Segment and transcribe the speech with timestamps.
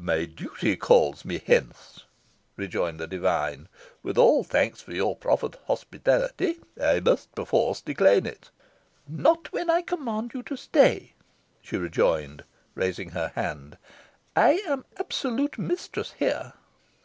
[0.00, 2.02] "My duty calls me hence,"
[2.56, 3.68] returned the divine.
[4.02, 8.50] "With all thanks for your proffered hospitality, I must perforce decline it."
[9.06, 11.12] "Not when I command you to stay,"
[11.62, 12.42] she rejoined,
[12.74, 13.78] raising her hand;
[14.34, 16.54] "I am absolute mistress here."